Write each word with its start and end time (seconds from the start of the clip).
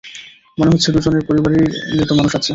মনে 0.57 0.71
হচ্ছে 0.71 0.89
দুজনের 0.95 1.23
পরিবারেই 1.27 1.65
মৃত 1.91 2.11
মানুষ 2.11 2.31
আছে। 2.35 2.49